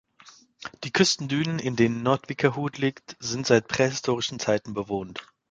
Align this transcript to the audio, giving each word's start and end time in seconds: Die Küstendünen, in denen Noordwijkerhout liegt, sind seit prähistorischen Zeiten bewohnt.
Die 0.83 0.89
Küstendünen, 0.91 1.59
in 1.59 1.75
denen 1.75 2.01
Noordwijkerhout 2.01 2.79
liegt, 2.79 3.15
sind 3.19 3.45
seit 3.45 3.67
prähistorischen 3.67 4.39
Zeiten 4.39 4.73
bewohnt. 4.73 5.21